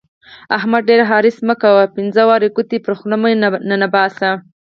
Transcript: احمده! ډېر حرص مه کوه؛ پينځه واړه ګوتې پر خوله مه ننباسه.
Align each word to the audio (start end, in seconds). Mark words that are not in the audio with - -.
احمده! 0.57 0.85
ډېر 0.89 0.99
حرص 1.09 1.37
مه 1.47 1.55
کوه؛ 1.61 1.83
پينځه 1.95 2.21
واړه 2.27 2.49
ګوتې 2.55 2.77
پر 2.85 2.93
خوله 2.97 3.17
مه 3.21 3.29
ننباسه. 3.69 4.31